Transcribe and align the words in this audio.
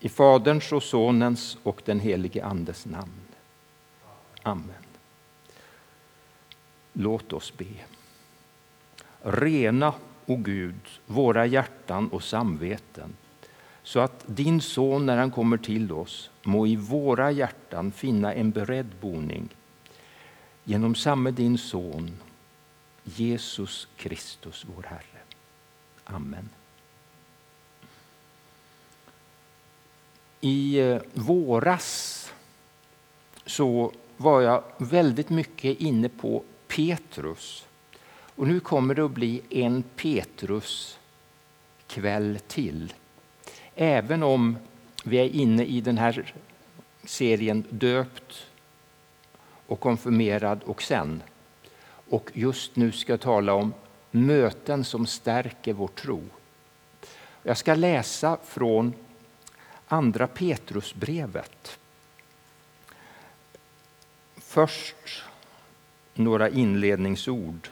I 0.00 0.08
Faderns 0.08 0.72
och 0.72 0.82
Sonens 0.82 1.58
och 1.62 1.82
den 1.84 2.00
helige 2.00 2.44
Andes 2.44 2.86
namn. 2.86 3.20
Amen. 4.42 4.84
Låt 6.92 7.32
oss 7.32 7.52
be. 7.56 7.66
Rena, 9.22 9.94
o 10.26 10.36
Gud, 10.36 10.80
våra 11.06 11.46
hjärtan 11.46 12.08
och 12.08 12.22
samveten 12.22 13.16
så 13.82 14.00
att 14.00 14.24
din 14.26 14.60
son, 14.60 15.06
när 15.06 15.16
han 15.16 15.30
kommer 15.30 15.56
till 15.56 15.92
oss, 15.92 16.30
må 16.42 16.66
i 16.66 16.76
våra 16.76 17.30
hjärtan 17.30 17.92
finna 17.92 18.34
en 18.34 18.50
beredd 18.50 18.90
boning 19.00 19.48
genom 20.64 20.94
samme 20.94 21.30
din 21.30 21.58
son, 21.58 22.10
Jesus 23.04 23.88
Kristus, 23.96 24.66
vår 24.76 24.82
Herre. 24.82 25.20
Amen. 26.04 26.48
I 30.40 30.78
eh, 30.78 31.02
våras 31.14 32.16
så 33.46 33.92
var 34.16 34.40
jag 34.40 34.62
väldigt 34.78 35.30
mycket 35.30 35.80
inne 35.80 36.08
på 36.08 36.42
Petrus. 36.68 37.66
Och 38.36 38.46
nu 38.46 38.60
kommer 38.60 38.94
det 38.94 39.04
att 39.04 39.10
bli 39.10 39.42
en 39.50 39.82
Petrus 39.96 40.98
kväll 41.86 42.38
till. 42.46 42.92
Även 43.74 44.22
om 44.22 44.56
vi 45.04 45.16
är 45.16 45.28
inne 45.28 45.64
i 45.64 45.80
den 45.80 45.98
här 45.98 46.34
serien 47.04 47.64
Döpt 47.70 48.46
och 49.66 49.80
konfirmerad 49.80 50.62
och 50.62 50.82
sen. 50.82 51.22
Och 52.10 52.30
just 52.34 52.76
nu 52.76 52.92
ska 52.92 53.12
jag 53.12 53.20
tala 53.20 53.54
om 53.54 53.72
möten 54.10 54.84
som 54.84 55.06
stärker 55.06 55.72
vår 55.72 55.88
tro. 55.88 56.22
Jag 57.42 57.56
ska 57.56 57.74
läsa 57.74 58.38
från 58.44 58.94
Andra 59.92 60.26
Petrusbrevet. 60.26 61.78
Först 64.36 65.24
några 66.14 66.48
inledningsord. 66.48 67.68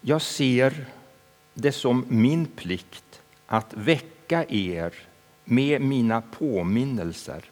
Jag 0.00 0.22
ser 0.22 0.86
det 1.54 1.72
som 1.72 2.04
min 2.08 2.46
plikt 2.46 3.22
att 3.46 3.74
väcka 3.74 4.44
er 4.48 4.94
med 5.44 5.82
mina 5.82 6.20
påminnelser 6.20 7.44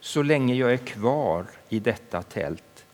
så 0.00 0.22
länge 0.22 0.54
jag 0.54 0.72
är 0.72 0.76
kvar 0.76 1.46
i 1.68 1.80
detta 1.80 2.22
tält. 2.22 2.84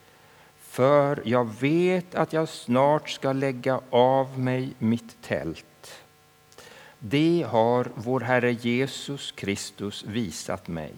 För 0.58 1.22
jag 1.24 1.50
vet 1.60 2.14
att 2.14 2.32
jag 2.32 2.48
snart 2.48 3.10
ska 3.10 3.32
lägga 3.32 3.80
av 3.90 4.38
mig 4.38 4.74
mitt 4.78 5.22
tält 5.22 5.64
det 7.00 7.46
har 7.48 7.90
vår 7.94 8.20
Herre 8.20 8.52
Jesus 8.52 9.32
Kristus 9.32 10.04
visat 10.04 10.68
mig. 10.68 10.94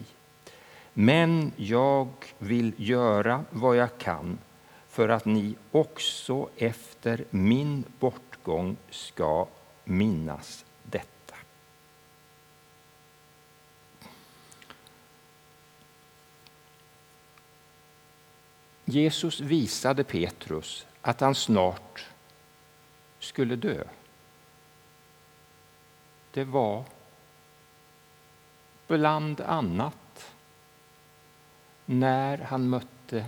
Men 0.93 1.51
jag 1.55 2.07
vill 2.37 2.73
göra 2.77 3.45
vad 3.49 3.77
jag 3.77 3.97
kan 3.97 4.37
för 4.87 5.09
att 5.09 5.25
ni 5.25 5.55
också 5.71 6.49
efter 6.57 7.25
min 7.29 7.83
bortgång 7.99 8.77
ska 8.89 9.47
minnas 9.83 10.65
detta. 10.83 11.35
Jesus 18.85 19.39
visade 19.39 20.03
Petrus 20.03 20.85
att 21.01 21.19
han 21.19 21.35
snart 21.35 22.05
skulle 23.19 23.55
dö 23.55 23.83
det 26.33 26.43
var 26.43 26.83
bland 28.87 29.41
annat 29.41 30.33
när 31.85 32.37
han 32.37 32.69
mötte 32.69 33.25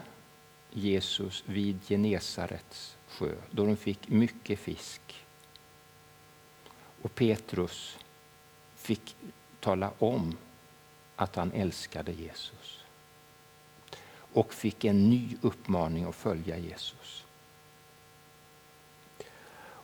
Jesus 0.72 1.44
vid 1.46 1.84
Genesarets 1.88 2.98
sjö, 3.08 3.36
då 3.52 3.66
de 3.66 3.78
fick 3.78 4.10
mycket 4.10 4.60
fisk. 4.60 5.26
Och 7.02 7.16
Petrus 7.16 7.98
fick 8.76 9.16
tala 9.60 9.92
om 10.00 10.38
att 11.16 11.36
han 11.36 11.52
älskade 11.52 12.12
Jesus 12.12 12.80
och 14.34 14.54
fick 14.54 14.84
en 14.84 15.10
ny 15.10 15.38
uppmaning 15.42 16.04
att 16.04 16.16
följa 16.16 16.58
Jesus. 16.58 17.26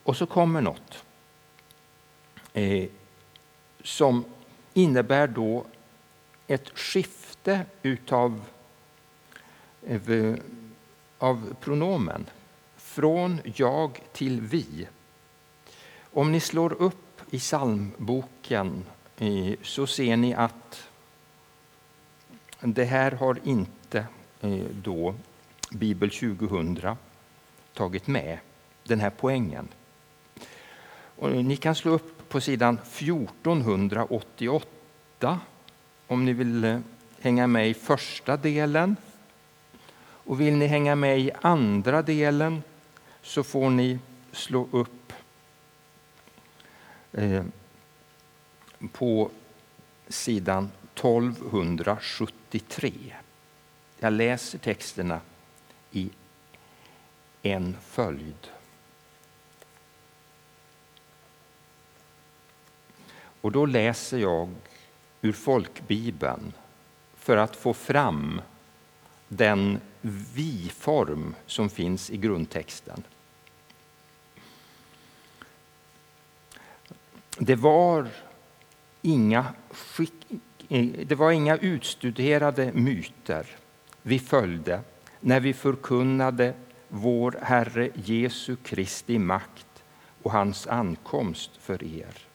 Och 0.03 0.17
så 0.17 0.25
kommer 0.25 0.61
något. 0.61 1.03
Eh, 2.53 2.89
som 3.83 4.25
innebär 4.73 5.27
då 5.27 5.65
ett 6.47 6.69
skifte 6.77 7.65
utav 7.81 8.41
eh, 9.87 10.35
av 11.17 11.55
pronomen 11.59 12.25
från 12.75 13.41
jag 13.55 14.01
till 14.13 14.41
vi. 14.41 14.87
Om 16.13 16.31
ni 16.31 16.39
slår 16.39 16.73
upp 16.73 17.21
i 17.31 17.39
psalmboken 17.39 18.85
eh, 19.17 19.55
så 19.61 19.87
ser 19.87 20.17
ni 20.17 20.33
att 20.33 20.89
det 22.59 22.85
här 22.85 23.11
har 23.11 23.39
inte 23.43 24.05
eh, 24.41 24.65
då 24.83 25.15
Bibel 25.71 26.09
2000 26.09 26.95
tagit 27.73 28.07
med, 28.07 28.39
den 28.83 28.99
här 28.99 29.09
poängen. 29.09 29.67
Och 31.21 31.31
ni 31.31 31.55
kan 31.55 31.75
slå 31.75 31.91
upp 31.91 32.29
på 32.29 32.41
sidan 32.41 32.75
1488 32.75 35.39
om 36.07 36.25
ni 36.25 36.33
vill 36.33 36.63
eh, 36.63 36.79
hänga 37.19 37.47
med 37.47 37.69
i 37.69 37.73
första 37.73 38.37
delen. 38.37 38.95
Och 40.01 40.41
vill 40.41 40.53
ni 40.53 40.67
hänga 40.67 40.95
med 40.95 41.19
i 41.19 41.31
andra 41.41 42.01
delen 42.01 42.63
så 43.21 43.43
får 43.43 43.69
ni 43.69 43.99
slå 44.31 44.67
upp 44.71 45.13
eh, 47.11 47.43
på 48.91 49.31
sidan 50.07 50.71
1273. 50.95 52.93
Jag 53.99 54.13
läser 54.13 54.57
texterna 54.57 55.19
i 55.91 56.09
en 57.41 57.77
följd. 57.81 58.47
Och 63.41 63.51
då 63.51 63.65
läser 63.65 64.17
jag 64.17 64.49
ur 65.21 65.31
folkbibeln 65.31 66.53
för 67.15 67.37
att 67.37 67.55
få 67.55 67.73
fram 67.73 68.41
den 69.27 69.79
vi-form 70.01 71.35
som 71.45 71.69
finns 71.69 72.09
i 72.09 72.17
grundtexten. 72.17 73.03
Det 77.37 77.55
var 77.55 78.07
inga, 79.01 79.45
det 81.05 81.15
var 81.15 81.31
inga 81.31 81.57
utstuderade 81.57 82.71
myter 82.73 83.47
vi 84.01 84.19
följde 84.19 84.81
när 85.19 85.39
vi 85.39 85.53
förkunnade 85.53 86.53
vår 86.87 87.39
Herre 87.41 87.89
Jesu 87.93 88.55
Kristi 88.55 89.19
makt 89.19 89.83
och 90.23 90.31
hans 90.31 90.67
ankomst 90.67 91.51
för 91.57 91.83
er 91.83 92.30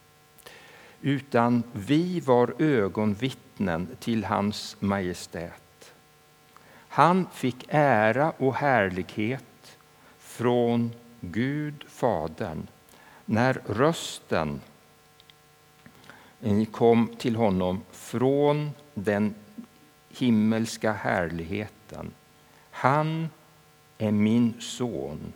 utan 1.07 1.63
vi 1.73 2.21
var 2.21 2.55
ögonvittnen 2.59 3.89
till 4.01 4.25
hans 4.25 4.77
majestät. 4.81 5.93
Han 6.71 7.27
fick 7.33 7.67
ära 7.69 8.31
och 8.31 8.55
härlighet 8.55 9.79
från 10.19 10.91
Gud, 11.21 11.85
Fadern 11.89 12.67
när 13.25 13.61
rösten 13.67 14.61
kom 16.71 17.17
till 17.19 17.37
honom 17.37 17.83
från 17.91 18.71
den 18.95 19.35
himmelska 20.09 20.93
härligheten. 20.93 22.11
Han 22.71 23.29
är 23.99 24.13
min 24.13 24.61
son, 24.61 25.33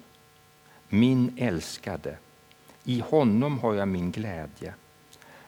min 0.88 1.34
älskade. 1.38 2.16
I 2.84 3.00
honom 3.00 3.58
har 3.58 3.74
jag 3.74 3.88
min 3.88 4.10
glädje. 4.10 4.74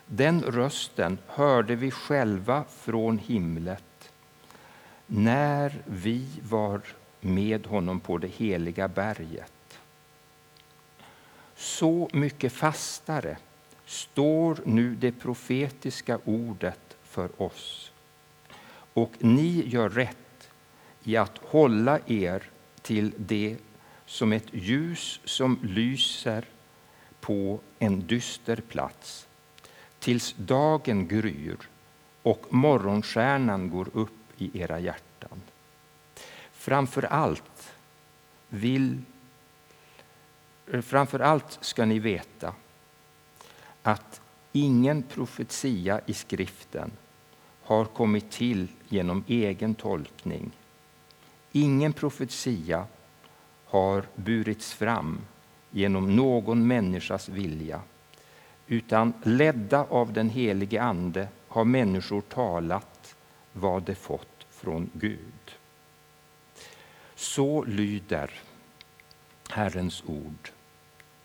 Den 0.07 0.41
rösten 0.41 1.17
hörde 1.27 1.75
vi 1.75 1.91
själva 1.91 2.63
från 2.69 3.17
himlet 3.17 4.11
när 5.07 5.81
vi 5.85 6.27
var 6.41 6.81
med 7.19 7.65
honom 7.65 7.99
på 7.99 8.17
det 8.17 8.27
heliga 8.27 8.87
berget. 8.87 9.79
Så 11.55 12.09
mycket 12.13 12.53
fastare 12.53 13.37
står 13.85 14.59
nu 14.65 14.95
det 14.95 15.11
profetiska 15.11 16.19
ordet 16.25 16.97
för 17.03 17.41
oss. 17.41 17.91
Och 18.93 19.11
ni 19.19 19.69
gör 19.69 19.89
rätt 19.89 20.49
i 21.03 21.17
att 21.17 21.37
hålla 21.37 21.99
er 22.05 22.43
till 22.81 23.13
det 23.17 23.57
som 24.05 24.33
ett 24.33 24.47
ljus 24.51 25.19
som 25.25 25.59
lyser 25.61 26.45
på 27.19 27.59
en 27.79 28.07
dyster 28.07 28.55
plats 28.55 29.27
tills 30.03 30.35
dagen 30.37 31.07
gryr 31.07 31.57
och 32.23 32.45
morgonstjärnan 32.49 33.69
går 33.69 33.89
upp 33.93 34.11
i 34.37 34.59
era 34.59 34.79
hjärtan. 34.79 35.41
Framför 36.51 37.03
allt, 37.03 37.73
vill, 38.49 39.01
eh, 40.71 40.81
framför 40.81 41.19
allt 41.19 41.57
ska 41.61 41.85
ni 41.85 41.99
veta 41.99 42.53
att 43.83 44.21
ingen 44.51 45.03
profetia 45.03 46.01
i 46.05 46.13
skriften 46.13 46.91
har 47.63 47.85
kommit 47.85 48.31
till 48.31 48.67
genom 48.89 49.23
egen 49.27 49.75
tolkning. 49.75 50.51
Ingen 51.51 51.93
profetia 51.93 52.87
har 53.65 54.05
burits 54.15 54.73
fram 54.73 55.21
genom 55.71 56.15
någon 56.15 56.67
människas 56.67 57.29
vilja 57.29 57.81
utan 58.67 59.13
ledda 59.23 59.85
av 59.89 60.13
den 60.13 60.29
helige 60.29 60.81
Ande 60.81 61.27
har 61.47 61.65
människor 61.65 62.21
talat 62.21 63.15
vad 63.53 63.83
de 63.83 63.95
fått 63.95 64.45
från 64.49 64.89
Gud. 64.93 65.55
Så 67.15 67.63
lyder 67.63 68.31
Herrens 69.49 70.03
ord. 70.05 70.49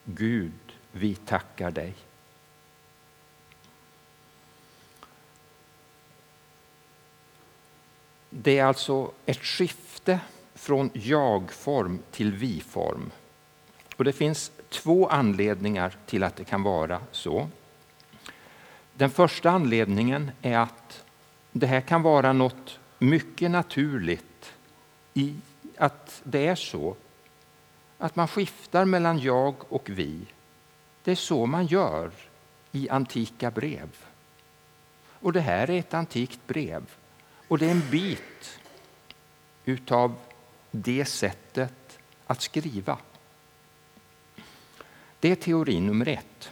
Gud, 0.05 0.73
vi 0.93 1.15
tackar 1.15 1.71
dig. 1.71 1.95
Det 8.31 8.59
är 8.59 8.65
alltså 8.65 9.13
ett 9.27 9.45
skifte 9.45 10.21
från 10.55 10.91
jag-form 10.93 11.99
till 12.11 12.33
vi-form. 12.33 13.11
Och 13.97 14.05
det 14.05 14.13
finns 14.13 14.53
två 14.69 15.09
anledningar 15.09 15.97
till 16.07 16.23
att 16.23 16.37
det 16.37 16.45
kan 16.45 16.63
vara 16.63 17.01
så. 17.13 17.49
Den 18.95 19.11
första 19.11 19.51
anledningen 19.51 20.31
är 20.43 20.59
att 20.59 21.05
det 21.53 21.67
här 21.67 21.81
kan 21.81 22.03
vara 22.03 22.33
något 22.33 22.79
mycket 22.99 23.51
naturligt 23.51 24.53
i 25.15 25.37
att 25.79 26.21
det 26.25 26.47
är 26.47 26.55
så. 26.55 26.97
Att 27.99 28.17
man 28.17 28.29
skiftar 28.29 28.85
mellan 28.85 29.19
jag 29.19 29.55
och 29.69 29.91
vi. 29.91 30.21
Det 31.05 31.11
är 31.11 31.17
så 31.17 31.47
man 31.47 31.67
gör 31.67 32.11
i 32.73 32.89
antika 32.89 33.51
brev. 33.51 33.89
Och 35.21 35.33
det 35.33 35.41
här 35.41 35.71
är 35.71 35.79
ett 35.79 35.95
antikt 35.95 36.41
brev. 36.47 36.83
Och 37.49 37.59
det 37.59 37.67
är 37.67 37.71
en 37.71 37.91
bit 37.91 38.61
utav 39.65 40.15
det 40.71 41.05
sättet 41.05 41.99
att 42.27 42.43
skriva. 42.43 42.99
Det 45.21 45.31
är 45.31 45.35
teori 45.35 45.81
nummer 45.81 46.09
ett. 46.09 46.51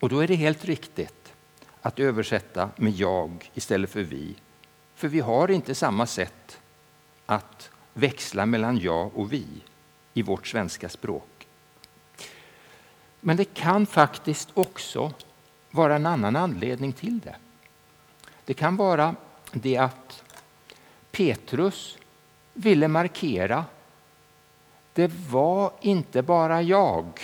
Och 0.00 0.08
då 0.08 0.20
är 0.20 0.28
det 0.28 0.34
helt 0.34 0.64
riktigt 0.64 1.32
att 1.82 1.98
översätta 1.98 2.70
med 2.76 2.92
jag 2.92 3.50
istället 3.54 3.90
för 3.90 4.02
vi. 4.02 4.36
För 4.94 5.08
vi 5.08 5.20
har 5.20 5.50
inte 5.50 5.74
samma 5.74 6.06
sätt 6.06 6.60
att 7.26 7.70
växla 7.92 8.46
mellan 8.46 8.78
jag 8.78 9.16
och 9.16 9.32
vi 9.32 9.46
i 10.14 10.22
vårt 10.22 10.46
svenska 10.46 10.88
språk. 10.88 11.46
Men 13.20 13.36
det 13.36 13.54
kan 13.54 13.86
faktiskt 13.86 14.48
också 14.54 15.12
vara 15.70 15.96
en 15.96 16.06
annan 16.06 16.36
anledning 16.36 16.92
till 16.92 17.18
det. 17.18 17.36
Det 18.44 18.54
kan 18.54 18.76
vara 18.76 19.14
det 19.52 19.76
att 19.76 20.22
Petrus 21.10 21.98
ville 22.54 22.88
markera 22.88 23.64
det 24.92 25.10
var 25.30 25.72
inte 25.80 26.22
bara 26.22 26.62
jag 26.62 27.20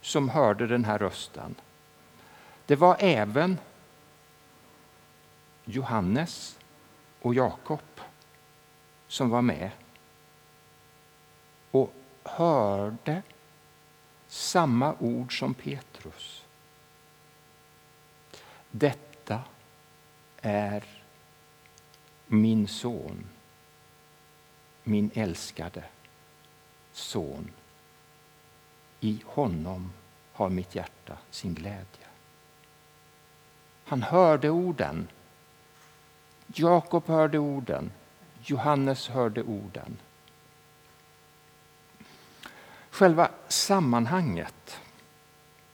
som 0.00 0.28
hörde 0.28 0.66
den 0.66 0.84
här 0.84 0.98
rösten. 0.98 1.54
Det 2.66 2.76
var 2.76 2.96
även 3.00 3.58
Johannes 5.64 6.58
och 7.20 7.34
Jakob 7.34 7.80
som 9.08 9.30
var 9.30 9.42
med 9.42 9.70
och 11.70 11.92
hörde 12.22 13.22
samma 14.26 14.94
ord 14.98 15.38
som 15.38 15.54
Petrus. 15.54 16.44
Detta 18.70 19.42
är 20.40 20.84
min 22.26 22.68
son, 22.68 23.28
min 24.82 25.10
älskade 25.14 25.84
son. 26.96 27.50
I 29.00 29.22
honom 29.26 29.92
har 30.32 30.48
mitt 30.48 30.74
hjärta 30.74 31.18
sin 31.30 31.54
glädje. 31.54 32.06
Han 33.84 34.02
hörde 34.02 34.50
orden. 34.50 35.08
Jakob 36.46 37.06
hörde 37.06 37.38
orden. 37.38 37.90
Johannes 38.42 39.08
hörde 39.08 39.42
orden. 39.42 39.96
Själva 42.90 43.30
sammanhanget 43.48 44.80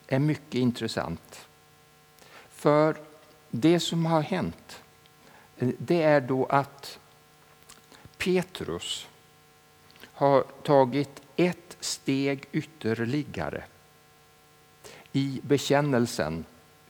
är 0.06 0.18
mycket 0.18 0.54
intressant. 0.54 1.48
För 2.48 2.96
det 3.50 3.80
som 3.80 4.06
har 4.06 4.20
hänt 4.20 4.82
eh, 5.56 5.68
det 5.78 6.02
är 6.02 6.20
då 6.20 6.46
att 6.46 6.98
Petrus 8.18 9.08
har 10.20 10.42
tagit 10.62 11.22
ett 11.36 11.76
steg 11.80 12.44
ytterligare 12.52 13.64
i 15.12 15.40
bekännelsen 15.42 16.44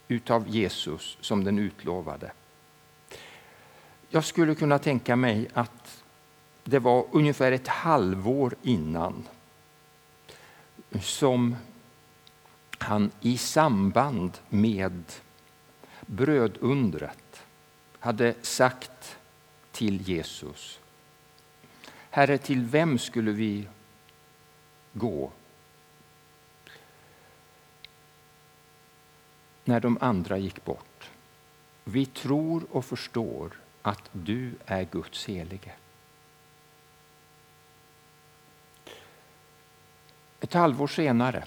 utav 0.08 0.48
Jesus 0.48 1.18
som 1.20 1.44
den 1.44 1.58
utlovade. 1.58 2.32
Jag 4.08 4.24
skulle 4.24 4.54
kunna 4.54 4.78
tänka 4.78 5.16
mig 5.16 5.48
att 5.54 6.04
det 6.64 6.78
var 6.78 7.06
ungefär 7.12 7.52
ett 7.52 7.68
halvår 7.68 8.54
innan 8.62 9.28
som 11.00 11.56
han 12.78 13.10
i 13.20 13.38
samband 13.38 14.38
med 14.48 15.02
brödundret 16.00 17.42
hade 17.98 18.34
sagt 18.42 19.18
till 19.72 20.08
Jesus 20.08 20.79
Herre, 22.10 22.38
till 22.38 22.64
vem 22.64 22.98
skulle 22.98 23.32
vi 23.32 23.68
gå 24.92 25.30
när 29.64 29.80
de 29.80 29.98
andra 30.00 30.38
gick 30.38 30.64
bort? 30.64 31.10
Vi 31.84 32.06
tror 32.06 32.66
och 32.70 32.84
förstår 32.84 33.52
att 33.82 34.10
du 34.12 34.54
är 34.66 34.84
Guds 34.84 35.26
helige. 35.26 35.72
Ett 40.40 40.52
halvår 40.52 40.86
senare, 40.86 41.44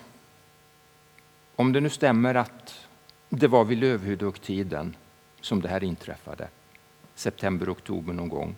om 1.55 1.73
det 1.73 1.81
nu 1.81 1.89
stämmer 1.89 2.35
att 2.35 2.87
det 3.29 3.47
var 3.47 3.65
vid 3.65 3.77
lövhyddoktiden 3.77 4.95
som 5.41 5.61
det 5.61 5.69
här 5.69 5.83
inträffade, 5.83 6.47
september, 7.15 7.71
oktober 7.71 8.13
någon 8.13 8.29
gång, 8.29 8.55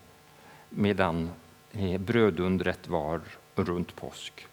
medan 0.70 1.30
Eh, 1.78 1.98
brödundret 1.98 2.88
var 2.88 3.22
runt 3.56 3.96
påsk. 3.96 4.48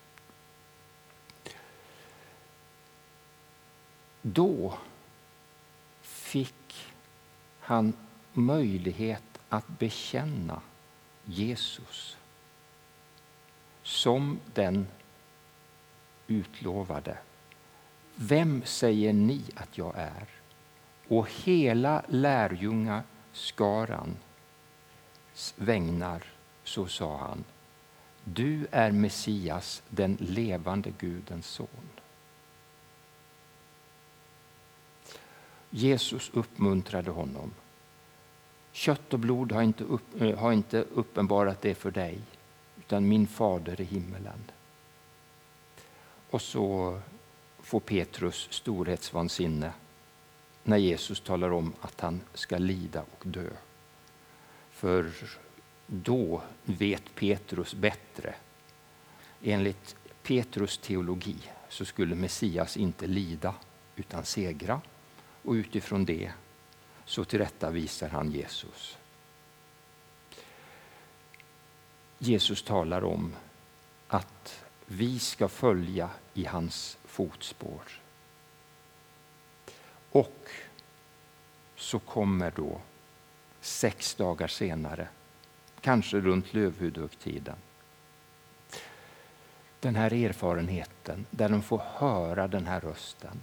Då 4.23 4.79
fick 6.01 6.93
han 7.61 7.93
möjlighet 8.33 9.41
att 9.49 9.69
bekänna 9.69 10.61
Jesus 11.25 12.17
som 13.83 14.41
den 14.55 14.87
utlovade. 16.27 17.19
Vem 18.15 18.63
säger 18.65 19.13
ni 19.13 19.45
att 19.57 19.79
jag 19.79 19.95
är? 19.97 20.29
Och 21.09 21.31
hela 21.31 22.05
lärjungaskarans 22.09 24.17
vägnar 25.57 26.25
så 26.65 26.87
sa 26.87 27.17
han 27.17 27.45
Du 28.25 28.67
är 28.71 28.93
Messias, 28.93 29.83
den 29.89 30.17
levande 30.21 30.93
Gudens 30.99 31.47
son. 31.47 31.89
Jesus 35.71 36.31
uppmuntrade 36.35 37.11
honom. 37.11 37.51
Kött 38.73 39.13
och 39.13 39.19
blod 39.19 39.53
har 39.53 39.63
inte, 39.63 39.85
upp, 39.85 40.21
eh, 40.21 40.39
har 40.39 40.53
inte 40.53 40.79
uppenbarat 40.83 41.63
det 41.63 41.75
för 41.75 41.91
dig, 41.91 42.19
utan 42.79 43.09
min 43.09 43.27
fader 43.27 43.81
i 43.81 43.85
himmelen. 43.85 44.51
Och 46.31 46.43
så 46.43 47.01
får 47.59 47.81
Petrus 47.81 48.49
storhetsvansinne 48.51 49.73
när 50.63 50.77
Jesus 50.77 51.21
talar 51.21 51.53
om 51.53 51.73
att 51.81 52.01
han 52.01 52.21
ska 52.35 52.59
lida 52.59 53.03
och 53.19 53.27
dö. 53.27 53.51
För 54.71 55.13
då 55.95 56.43
vet 56.65 57.15
Petrus 57.15 57.75
bättre. 57.75 58.35
Enligt 59.43 59.97
Petrus 60.23 60.79
teologi 60.79 61.37
så 61.69 61.85
skulle 61.85 62.15
Messias 62.15 62.77
inte 62.77 63.07
lida 63.07 63.55
utan 63.97 64.25
segra. 64.25 64.81
och 65.43 65.53
utifrån 65.53 66.05
det 66.05 66.33
så 67.05 67.25
tillrättavisar 67.25 68.09
han 68.09 68.31
Jesus. 68.31 68.99
Jesus 72.19 72.63
talar 72.63 73.05
om 73.05 73.35
att 74.09 74.65
vi 74.87 75.19
ska 75.19 75.49
följa 75.49 76.11
i 76.35 76.45
hans 76.45 76.99
fotspår. 77.05 78.01
Och 80.13 80.49
så 81.77 81.99
kommer 81.99 82.53
då 82.57 82.81
sex 83.61 84.15
dagar 84.15 84.49
senare, 84.49 85.09
kanske 85.83 86.21
runt 86.21 86.55
lövhudhögtiden, 86.55 87.57
den 89.81 89.95
här 89.95 90.13
erfarenheten 90.13 91.27
där 91.31 91.49
de 91.49 91.63
får 91.63 91.83
höra 91.95 92.49
den 92.49 92.67
här 92.67 92.81
rösten. 92.81 93.41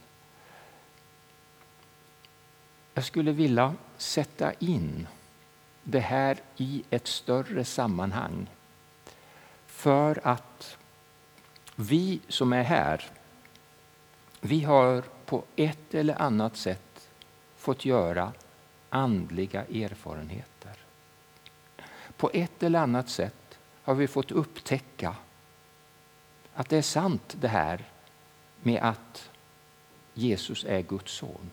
Jag 2.94 3.04
skulle 3.04 3.32
vilja 3.32 3.76
sätta 3.98 4.54
in 4.54 5.08
det 5.84 6.00
här 6.00 6.38
i 6.58 6.84
ett 6.90 7.08
större 7.08 7.66
sammanhang 7.66 8.48
för 9.66 10.20
att 10.24 10.78
vi 11.76 12.20
som 12.28 12.54
är 12.54 12.64
här, 12.64 13.06
vi 14.42 14.64
har 14.64 15.04
på 15.26 15.44
ett 15.56 15.94
eller 15.94 16.22
annat 16.22 16.58
sätt 16.58 17.10
fått 17.58 17.86
göra 17.86 18.34
andliga 18.90 19.66
erfarenheter. 19.66 20.89
På 22.20 22.30
ett 22.34 22.64
eller 22.64 22.80
annat 22.80 23.10
sätt 23.10 23.60
har 23.84 23.96
vi 23.96 24.08
fått 24.08 24.32
upptäcka 24.32 25.16
att 26.54 26.70
det 26.70 26.78
är 26.78 26.82
sant 26.82 27.36
det 27.40 27.48
här 27.48 27.86
med 28.62 28.82
att 28.84 29.30
Jesus 30.14 30.66
är 30.68 30.82
Guds 30.82 31.12
son. 31.12 31.50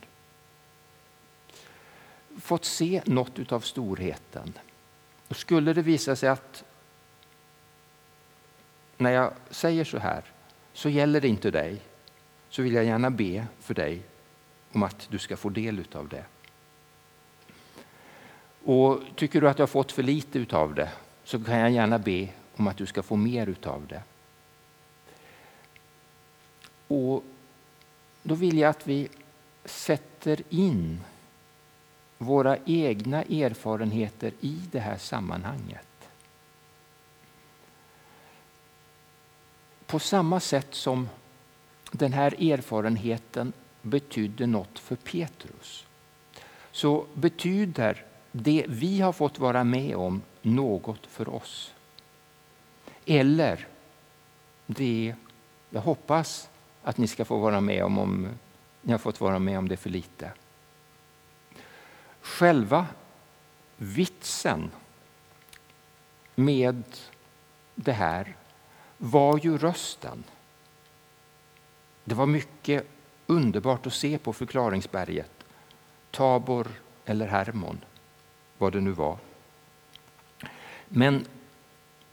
Fått 2.40 2.64
se 2.64 3.02
något 3.04 3.52
av 3.52 3.60
storheten. 3.60 4.52
Och 5.28 5.36
skulle 5.36 5.72
det 5.72 5.82
visa 5.82 6.16
sig 6.16 6.28
att 6.28 6.64
när 8.96 9.10
jag 9.10 9.32
säger 9.50 9.84
så 9.84 9.98
här 9.98 10.24
så 10.72 10.88
gäller 10.88 11.20
det 11.20 11.28
inte 11.28 11.50
dig 11.50 11.80
så 12.48 12.62
vill 12.62 12.74
jag 12.74 12.84
gärna 12.84 13.10
be 13.10 13.46
för 13.60 13.74
dig 13.74 14.02
om 14.72 14.82
att 14.82 15.08
du 15.10 15.18
ska 15.18 15.36
få 15.36 15.48
del 15.48 15.84
av 15.92 16.08
det. 16.08 16.24
Och 18.66 19.00
Tycker 19.14 19.40
du 19.40 19.48
att 19.48 19.56
du 19.56 19.62
har 19.62 19.66
fått 19.66 19.92
för 19.92 20.02
lite 20.02 20.56
av 20.56 20.74
det 20.74 20.92
så 21.24 21.44
kan 21.44 21.58
jag 21.58 21.70
gärna 21.70 21.98
be 21.98 22.28
om 22.56 22.66
att 22.66 22.76
du 22.76 22.86
ska 22.86 23.02
få 23.02 23.16
mer 23.16 23.54
av 23.64 23.86
det. 23.86 24.02
Och 26.88 27.24
Då 28.22 28.34
vill 28.34 28.58
jag 28.58 28.70
att 28.70 28.86
vi 28.86 29.08
sätter 29.64 30.42
in 30.50 31.00
våra 32.18 32.58
egna 32.64 33.22
erfarenheter 33.22 34.32
i 34.40 34.60
det 34.72 34.80
här 34.80 34.98
sammanhanget. 34.98 36.08
På 39.86 39.98
samma 39.98 40.40
sätt 40.40 40.74
som 40.74 41.08
den 41.92 42.12
här 42.12 42.52
erfarenheten 42.52 43.52
betydde 43.82 44.46
något 44.46 44.78
för 44.78 44.96
Petrus 44.96 45.86
så 46.72 47.06
betyder 47.14 48.05
det 48.42 48.64
vi 48.68 49.00
har 49.00 49.12
fått 49.12 49.38
vara 49.38 49.64
med 49.64 49.96
om 49.96 50.22
något 50.42 51.06
för 51.06 51.28
oss. 51.28 51.74
Eller 53.06 53.68
det 54.66 55.14
jag 55.70 55.80
hoppas 55.80 56.48
att 56.82 56.98
ni 56.98 57.06
ska 57.06 57.24
få 57.24 57.38
vara 57.38 57.60
med 57.60 57.84
om 57.84 57.98
om 57.98 58.28
ni 58.82 58.92
har 58.92 58.98
fått 58.98 59.20
vara 59.20 59.38
med 59.38 59.58
om 59.58 59.68
det 59.68 59.76
för 59.76 59.90
lite. 59.90 60.32
Själva 62.20 62.86
vitsen 63.76 64.70
med 66.34 66.82
det 67.74 67.92
här 67.92 68.36
var 68.98 69.38
ju 69.38 69.58
rösten. 69.58 70.24
Det 72.04 72.14
var 72.14 72.26
mycket 72.26 72.86
underbart 73.26 73.86
att 73.86 73.92
se 73.92 74.18
på 74.18 74.32
förklaringsberget. 74.32 75.30
Tabor 76.10 76.68
eller 77.04 77.26
Hermon, 77.26 77.80
vad 78.58 78.72
det 78.72 78.80
nu 78.80 78.90
var. 78.90 79.18
Men 80.88 81.24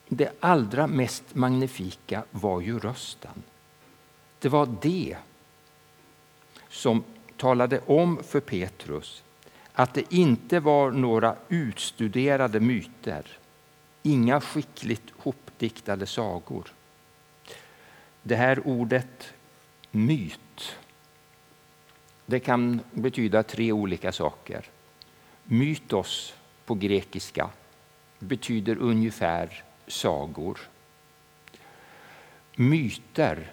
det 0.07 0.31
allra 0.39 0.87
mest 0.87 1.35
magnifika 1.35 2.23
var 2.31 2.61
ju 2.61 2.79
rösten. 2.79 3.43
Det 4.39 4.49
var 4.49 4.77
det 4.81 5.17
som 6.69 7.03
talade 7.37 7.79
om 7.79 8.23
för 8.23 8.39
Petrus 8.39 9.23
att 9.73 9.93
det 9.93 10.13
inte 10.13 10.59
var 10.59 10.91
några 10.91 11.35
utstuderade 11.49 12.59
myter, 12.59 13.37
inga 14.03 14.41
skickligt 14.41 15.13
hopdiktade 15.17 16.05
sagor. 16.05 16.73
Det 18.23 18.35
här 18.35 18.67
ordet 18.67 19.33
myt 19.91 20.75
det 22.25 22.39
kan 22.39 22.79
betyda 22.91 23.43
tre 23.43 23.71
olika 23.71 24.11
saker. 24.11 24.69
Mytos 25.45 26.33
på 26.65 26.75
grekiska 26.75 27.49
betyder 28.19 28.77
ungefär 28.77 29.63
sagor. 29.87 30.59
Myter, 32.55 33.51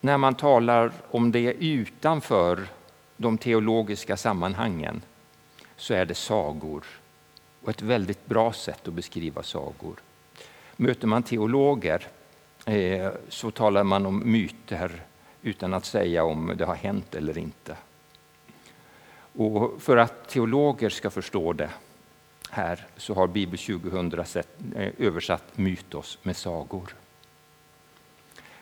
när 0.00 0.18
man 0.18 0.34
talar 0.34 0.92
om 1.10 1.32
det 1.32 1.52
utanför 1.52 2.68
de 3.16 3.38
teologiska 3.38 4.16
sammanhangen 4.16 5.02
så 5.76 5.94
är 5.94 6.06
det 6.06 6.14
sagor 6.14 6.84
och 7.62 7.70
ett 7.70 7.82
väldigt 7.82 8.26
bra 8.26 8.52
sätt 8.52 8.88
att 8.88 8.94
beskriva 8.94 9.42
sagor. 9.42 9.96
Möter 10.76 11.06
man 11.06 11.22
teologer 11.22 12.06
eh, 12.66 13.10
så 13.28 13.50
talar 13.50 13.84
man 13.84 14.06
om 14.06 14.30
myter 14.32 15.02
utan 15.42 15.74
att 15.74 15.84
säga 15.84 16.24
om 16.24 16.52
det 16.56 16.64
har 16.64 16.74
hänt 16.74 17.14
eller 17.14 17.38
inte. 17.38 17.76
Och 19.36 19.82
för 19.82 19.96
att 19.96 20.28
teologer 20.28 20.90
ska 20.90 21.10
förstå 21.10 21.52
det 21.52 21.70
här 22.50 22.86
så 22.96 23.14
har 23.14 23.26
Bibel 23.26 23.58
2000 23.58 24.12
eh, 24.76 24.92
översatt 24.98 25.58
mytos 25.58 26.18
med 26.22 26.36
sagor. 26.36 26.94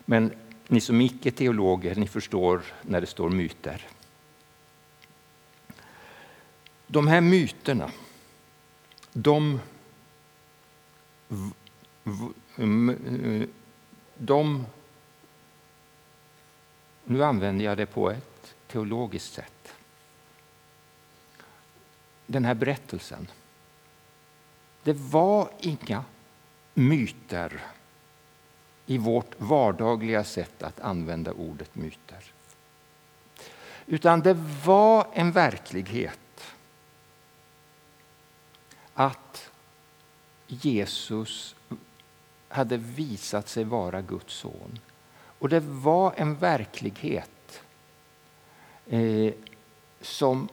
Men 0.04 0.32
ni 0.68 0.80
som 0.80 1.00
icke 1.00 1.30
teologer, 1.30 1.94
ni 1.94 2.08
förstår 2.08 2.62
när 2.82 3.00
det 3.00 3.06
står 3.06 3.30
myter. 3.30 3.86
De 6.86 7.08
här 7.08 7.20
myterna, 7.20 7.90
de, 9.12 9.60
de 14.18 14.66
nu 17.04 17.24
använder 17.24 17.64
jag 17.64 17.76
det 17.76 17.86
på 17.86 18.10
ett 18.10 18.54
teologiskt 18.66 19.34
sätt. 19.34 19.53
Den 22.34 22.44
här 22.44 22.54
berättelsen. 22.54 23.30
Det 24.82 24.92
var 24.92 25.50
inga 25.60 26.04
myter 26.74 27.60
i 28.86 28.98
vårt 28.98 29.40
vardagliga 29.40 30.24
sätt 30.24 30.62
att 30.62 30.80
använda 30.80 31.32
ordet 31.32 31.74
myter. 31.74 32.32
Utan 33.86 34.20
det 34.20 34.34
var 34.64 35.06
en 35.12 35.32
verklighet 35.32 36.54
att 38.94 39.50
Jesus 40.46 41.56
hade 42.48 42.76
visat 42.76 43.48
sig 43.48 43.64
vara 43.64 44.02
Guds 44.02 44.34
son. 44.34 44.78
Och 45.38 45.48
det 45.48 45.60
var 45.60 46.14
en 46.16 46.36
verklighet 46.36 47.62
eh, 48.86 49.32
som 50.00 50.48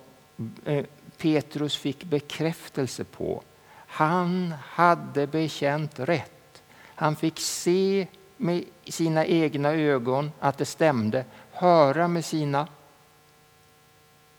eh, 0.66 0.86
Petrus 1.22 1.78
fick 1.78 2.04
bekräftelse 2.04 3.04
på. 3.04 3.44
Han 3.74 4.54
hade 4.64 5.28
bekänt 5.28 6.00
rätt. 6.00 6.64
Han 6.96 7.16
fick 7.16 7.40
se 7.40 8.08
med 8.38 8.64
sina 8.88 9.26
egna 9.26 9.74
ögon 9.74 10.32
att 10.40 10.58
det 10.58 10.66
stämde, 10.66 11.26
höra 11.52 12.08
med 12.08 12.26
sina 12.26 12.68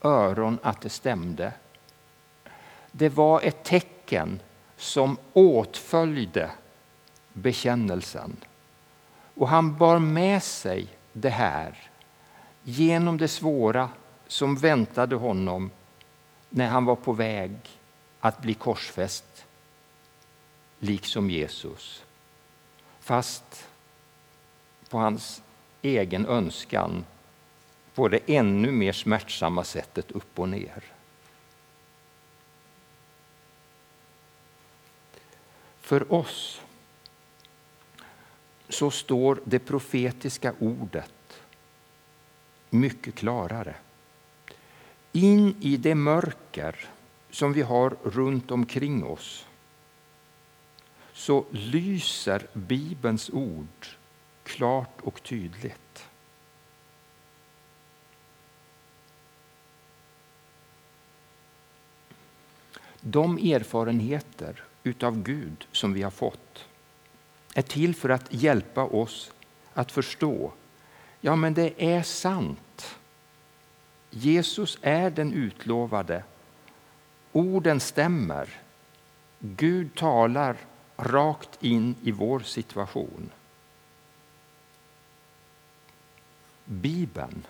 öron 0.02 0.58
att 0.62 0.80
det 0.80 0.88
stämde. 0.88 1.52
Det 2.92 3.08
var 3.08 3.40
ett 3.40 3.64
tecken 3.64 4.40
som 4.76 5.16
åtföljde 5.32 6.50
bekännelsen. 7.32 8.36
Och 9.34 9.48
han 9.48 9.76
bar 9.76 9.98
med 9.98 10.42
sig 10.42 10.86
det 11.12 11.30
här 11.30 11.90
genom 12.62 13.18
det 13.18 13.28
svåra 13.28 13.88
som 14.26 14.56
väntade 14.56 15.16
honom 15.16 15.70
när 16.54 16.68
han 16.68 16.84
var 16.84 16.96
på 16.96 17.12
väg 17.12 17.50
att 18.20 18.42
bli 18.42 18.54
korsfäst, 18.54 19.46
liksom 20.78 21.30
Jesus. 21.30 22.04
Fast 23.00 23.68
på 24.88 24.98
hans 24.98 25.42
egen 25.82 26.26
önskan 26.26 27.04
på 27.94 28.08
det 28.08 28.20
ännu 28.26 28.72
mer 28.72 28.92
smärtsamma 28.92 29.64
sättet 29.64 30.10
upp 30.10 30.38
och 30.38 30.48
ner. 30.48 30.84
För 35.80 36.12
oss 36.12 36.60
så 38.68 38.90
står 38.90 39.40
det 39.44 39.58
profetiska 39.58 40.54
ordet 40.58 41.42
mycket 42.70 43.14
klarare. 43.14 43.74
In 45.12 45.54
i 45.60 45.76
det 45.76 45.94
mörker 45.94 46.88
som 47.30 47.52
vi 47.52 47.62
har 47.62 47.96
runt 48.02 48.50
omkring 48.50 49.04
oss 49.04 49.46
så 51.12 51.44
lyser 51.50 52.46
Bibelns 52.52 53.30
ord 53.30 53.86
klart 54.42 55.00
och 55.02 55.22
tydligt. 55.22 56.06
De 63.00 63.38
erfarenheter 63.38 64.64
utav 64.82 65.22
Gud 65.22 65.66
som 65.72 65.92
vi 65.92 66.02
har 66.02 66.10
fått 66.10 66.64
är 67.54 67.62
till 67.62 67.94
för 67.94 68.08
att 68.08 68.34
hjälpa 68.34 68.84
oss 68.84 69.32
att 69.74 69.92
förstå 69.92 70.52
ja 71.20 71.36
men 71.36 71.54
det 71.54 71.84
är 71.84 72.02
sant. 72.02 72.71
Jesus 74.14 74.78
är 74.82 75.10
den 75.10 75.32
utlovade. 75.32 76.24
Orden 77.32 77.80
stämmer. 77.80 78.48
Gud 79.38 79.94
talar 79.94 80.56
rakt 80.96 81.64
in 81.64 81.94
i 82.02 82.10
vår 82.10 82.40
situation. 82.40 83.30
Bibeln 86.64 87.46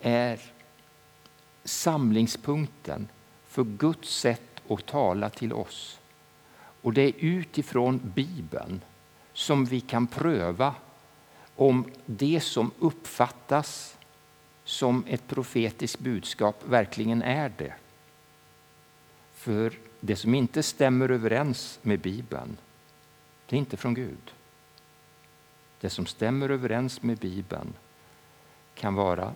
är 0.00 0.40
samlingspunkten 1.64 3.08
för 3.46 3.64
Guds 3.64 4.14
sätt 4.14 4.62
att 4.68 4.86
tala 4.86 5.30
till 5.30 5.52
oss. 5.52 5.98
Och 6.82 6.92
det 6.92 7.02
är 7.02 7.12
utifrån 7.16 8.00
Bibeln 8.14 8.80
som 9.32 9.64
vi 9.64 9.80
kan 9.80 10.06
pröva 10.06 10.74
om 11.56 11.90
det 12.06 12.40
som 12.40 12.70
uppfattas 12.78 13.97
som 14.68 15.04
ett 15.06 15.28
profetiskt 15.28 15.98
budskap 15.98 16.64
verkligen 16.64 17.22
är 17.22 17.52
det. 17.56 17.74
För 19.34 19.72
det 20.00 20.16
som 20.16 20.34
inte 20.34 20.62
stämmer 20.62 21.08
överens 21.08 21.78
med 21.82 22.00
Bibeln, 22.00 22.56
det 23.46 23.56
är 23.56 23.58
inte 23.58 23.76
från 23.76 23.94
Gud. 23.94 24.34
Det 25.80 25.90
som 25.90 26.06
stämmer 26.06 26.48
överens 26.48 27.02
med 27.02 27.18
Bibeln 27.18 27.74
kan 28.74 28.94
vara 28.94 29.34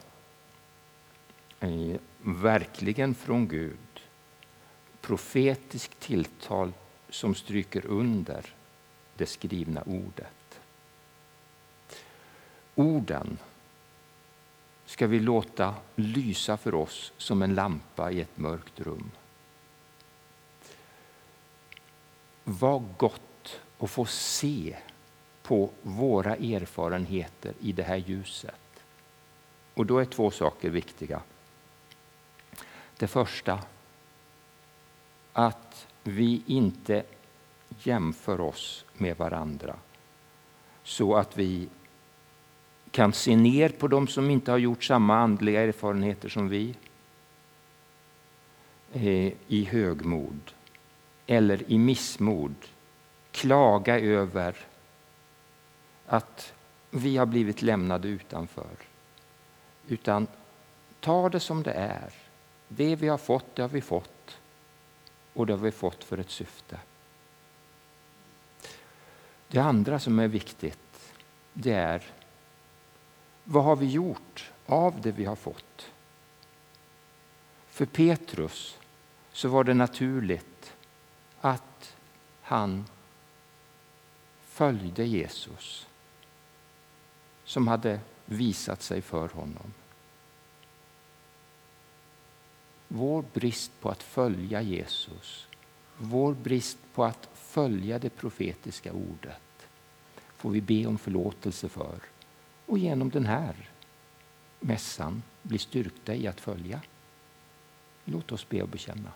eh, 1.60 1.96
verkligen 2.20 3.14
från 3.14 3.48
Gud. 3.48 4.00
Profetiskt 5.00 6.00
tilltal 6.00 6.72
som 7.08 7.34
stryker 7.34 7.86
under 7.86 8.54
det 9.16 9.26
skrivna 9.26 9.82
ordet. 9.82 10.60
Orden 12.74 13.38
ska 14.92 15.06
vi 15.06 15.20
låta 15.20 15.74
lysa 15.96 16.56
för 16.56 16.74
oss 16.74 17.12
som 17.16 17.42
en 17.42 17.54
lampa 17.54 18.10
i 18.10 18.20
ett 18.20 18.38
mörkt 18.38 18.80
rum. 18.80 19.10
Vad 22.44 22.84
gott 22.96 23.60
att 23.78 23.90
få 23.90 24.04
se 24.04 24.76
på 25.42 25.70
våra 25.82 26.36
erfarenheter 26.36 27.54
i 27.60 27.72
det 27.72 27.82
här 27.82 27.96
ljuset. 27.96 28.84
Och 29.74 29.86
då 29.86 29.98
är 29.98 30.04
två 30.04 30.30
saker 30.30 30.70
viktiga. 30.70 31.22
Det 32.96 33.06
första, 33.06 33.60
att 35.32 35.86
vi 36.02 36.42
inte 36.46 37.04
jämför 37.78 38.40
oss 38.40 38.84
med 38.94 39.16
varandra 39.16 39.76
så 40.82 41.16
att 41.16 41.38
vi 41.38 41.68
kan 42.92 43.12
se 43.12 43.36
ner 43.36 43.68
på 43.68 43.88
dem 43.88 44.08
som 44.08 44.30
inte 44.30 44.50
har 44.50 44.58
gjort 44.58 44.84
samma 44.84 45.16
andliga 45.16 45.62
erfarenheter 45.62 46.28
som 46.28 46.48
vi 46.48 46.74
eh, 48.92 49.32
i 49.48 49.64
högmod 49.64 50.52
eller 51.26 51.72
i 51.72 51.78
missmod 51.78 52.54
klaga 53.30 54.00
över 54.00 54.56
att 56.06 56.54
vi 56.90 57.16
har 57.16 57.26
blivit 57.26 57.62
lämnade 57.62 58.08
utanför. 58.08 58.76
Utan 59.88 60.26
ta 61.00 61.28
det 61.28 61.40
som 61.40 61.62
det 61.62 61.72
är. 61.72 62.12
Det 62.68 62.96
vi 62.96 63.08
har 63.08 63.18
fått, 63.18 63.56
det 63.56 63.62
har 63.62 63.68
vi 63.68 63.80
fått. 63.80 64.38
Och 65.32 65.46
det 65.46 65.52
har 65.52 65.60
vi 65.60 65.70
fått 65.70 66.04
för 66.04 66.18
ett 66.18 66.30
syfte. 66.30 66.80
Det 69.48 69.58
andra 69.58 69.98
som 69.98 70.18
är 70.18 70.28
viktigt, 70.28 71.12
det 71.52 71.72
är 71.72 72.02
vad 73.44 73.64
har 73.64 73.76
vi 73.76 73.86
gjort 73.86 74.52
av 74.66 75.00
det 75.00 75.12
vi 75.12 75.24
har 75.24 75.36
fått? 75.36 75.90
För 77.68 77.86
Petrus 77.86 78.78
så 79.32 79.48
var 79.48 79.64
det 79.64 79.74
naturligt 79.74 80.76
att 81.40 81.96
han 82.42 82.84
följde 84.40 85.04
Jesus 85.04 85.86
som 87.44 87.68
hade 87.68 88.00
visat 88.26 88.82
sig 88.82 89.02
för 89.02 89.28
honom. 89.28 89.72
Vår 92.88 93.24
brist 93.32 93.80
på 93.80 93.90
att 93.90 94.02
följa 94.02 94.62
Jesus, 94.62 95.46
vår 95.96 96.34
brist 96.34 96.78
på 96.94 97.04
att 97.04 97.28
följa 97.34 97.98
det 97.98 98.10
profetiska 98.10 98.92
ordet 98.92 99.66
får 100.36 100.50
vi 100.50 100.60
be 100.60 100.86
om 100.86 100.98
förlåtelse 100.98 101.68
för 101.68 102.11
och 102.72 102.78
genom 102.78 103.10
den 103.10 103.26
här 103.26 103.70
mässan 104.60 105.22
bli 105.42 105.58
styrkta 105.58 106.14
i 106.14 106.26
att 106.26 106.40
följa. 106.40 106.80
Låt 108.04 108.32
oss 108.32 108.48
be 108.48 108.62
och 108.62 108.68
bekänna. 108.68 109.12